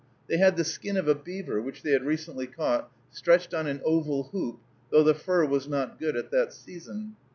[0.27, 3.81] They had the skin of a beaver, which they had recently caught, stretched on an
[3.85, 4.57] oval hoop,
[4.89, 7.15] though the fur was not good at that season.